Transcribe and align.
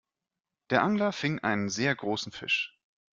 Der 0.71 0.81
Angler 0.81 1.11
fing 1.11 1.37
einen 1.43 1.69
sehr 1.69 1.95
großen 1.95 2.31
Fisch. 2.31 2.75